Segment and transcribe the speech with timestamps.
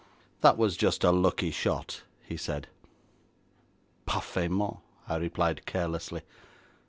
[0.39, 2.67] 'That was just a lucky shot,' he said.
[4.07, 4.77] 'Parfaitement,'
[5.07, 6.23] I replied carelessly.